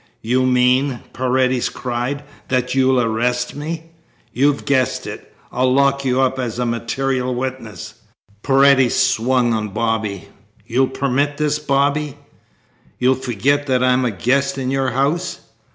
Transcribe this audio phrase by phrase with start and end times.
[0.23, 3.91] "You mean," Paredes cried, "that you'll arrest me?"
[4.33, 5.31] "You've guessed it.
[5.51, 7.93] I'll lock you up as a material witness."
[8.41, 10.29] Paredes swung on Bobby.
[10.65, 12.17] "You'll permit this, Bobby?
[12.97, 15.41] You'll forget that I am a guest in your house?"